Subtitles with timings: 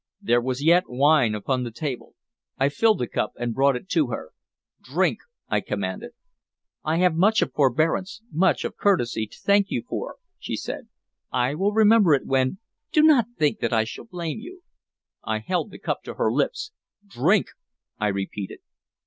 [0.19, 2.15] There was yet wine upon the table.
[2.57, 4.31] I filled a cup and brought it to her.
[4.81, 6.13] "Drink!" I commanded.
[6.83, 10.87] "I have much of forbearance, much of courtesy, to thank you for," she said.
[11.31, 12.57] "I will remember it when
[12.91, 14.63] Do not think that I shall blame you"
[15.23, 16.71] I held the cup to her lips.
[17.07, 17.49] "Drink!"
[17.99, 18.57] I repeated.